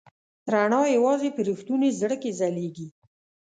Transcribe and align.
رڼا 0.53 0.81
یواځې 0.97 1.29
په 1.35 1.41
رښتوني 1.47 1.89
زړه 1.99 2.15
کې 2.21 2.31
ځلېږي. 2.39 2.87